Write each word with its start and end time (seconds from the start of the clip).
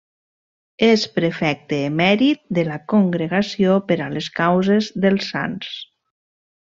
És 0.85 1.01
Prefecte 1.17 1.81
emèrit 1.89 2.41
de 2.59 2.63
la 2.69 2.79
Congregació 2.95 3.75
per 3.91 3.99
a 4.07 4.11
les 4.15 4.31
Causes 4.43 4.89
dels 5.05 5.29
Sants. 5.35 5.71